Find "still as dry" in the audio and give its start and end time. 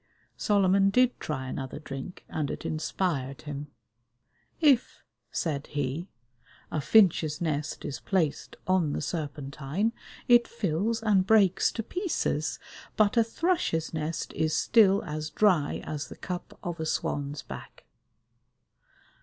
14.57-15.81